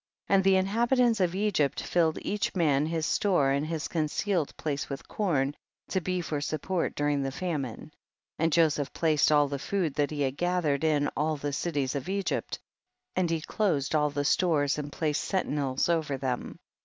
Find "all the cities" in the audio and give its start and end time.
11.15-11.93